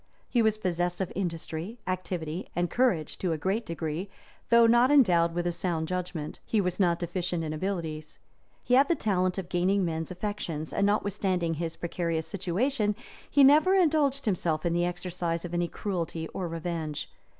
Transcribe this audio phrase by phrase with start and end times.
[0.19, 4.09] [*] He was possessed of industry, activity, and courage, to a great degree;
[4.49, 8.17] though not endowed with a sound judgment, he was not deficient in abilities;
[8.63, 12.95] he had the talent of gaining men's affections, and notwithstanding his precarious situation,
[13.29, 17.07] he never indulged himself in the exercise of any cruelty or revenge.